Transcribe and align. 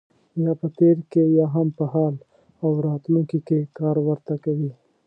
یا 0.43 0.51
په 0.59 0.67
تېر 0.77 0.97
کې 1.11 1.23
یا 1.37 1.45
هم 1.55 1.67
په 1.77 1.85
حال 1.93 2.15
او 2.63 2.71
راتلونکي 2.87 3.39
کې 3.47 3.59
کار 3.77 3.95
ورته 4.07 4.33
کوي. 4.43 4.71